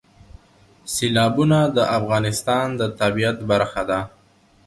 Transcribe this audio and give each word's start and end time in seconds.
سیلابونه 0.93 1.59
د 1.75 1.77
افغانستان 1.97 2.65
د 2.79 2.81
طبیعت 2.99 3.37
برخه 3.51 3.83
ده. 3.89 3.99